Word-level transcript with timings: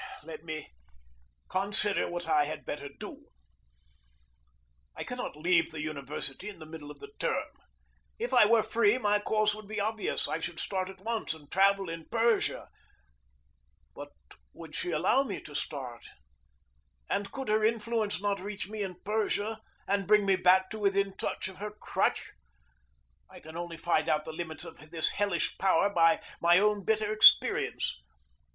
Let 0.23 0.43
me 0.43 0.67
consider 1.47 2.09
what 2.09 2.27
I 2.27 2.45
had 2.45 2.65
better 2.65 2.89
do. 2.89 3.27
I 4.95 5.03
cannot 5.03 5.35
leave 5.37 5.69
the 5.69 5.81
university 5.83 6.49
in 6.49 6.57
the 6.57 6.65
middle 6.65 6.89
of 6.89 6.99
the 6.99 7.11
term. 7.19 7.45
If 8.17 8.33
I 8.33 8.47
were 8.47 8.63
free, 8.63 8.97
my 8.97 9.19
course 9.19 9.53
would 9.53 9.67
be 9.67 9.79
obvious. 9.79 10.27
I 10.27 10.39
should 10.39 10.59
start 10.59 10.89
at 10.89 11.01
once 11.01 11.35
and 11.35 11.51
travel 11.51 11.87
in 11.87 12.09
Persia. 12.09 12.67
But 13.93 14.09
would 14.53 14.73
she 14.73 14.89
allow 14.89 15.21
me 15.21 15.39
to 15.41 15.53
start? 15.53 16.03
And 17.07 17.31
could 17.31 17.49
her 17.49 17.63
influence 17.63 18.19
not 18.19 18.39
reach 18.39 18.67
me 18.67 18.81
in 18.81 18.95
Persia, 19.05 19.59
and 19.87 20.07
bring 20.07 20.25
me 20.25 20.35
back 20.35 20.71
to 20.71 20.79
within 20.79 21.15
touch 21.15 21.47
of 21.47 21.57
her 21.57 21.69
crutch? 21.69 22.31
I 23.29 23.39
can 23.39 23.55
only 23.55 23.77
find 23.77 24.09
out 24.09 24.25
the 24.25 24.33
limits 24.33 24.63
of 24.65 24.89
this 24.89 25.11
hellish 25.11 25.59
power 25.59 25.91
by 25.91 26.23
my 26.41 26.57
own 26.57 26.83
bitter 26.85 27.13
experience. 27.13 28.01